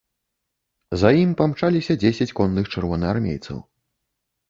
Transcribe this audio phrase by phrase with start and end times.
[1.01, 3.57] За ім памчаліся дзесяць конных чырвонаармейцаў.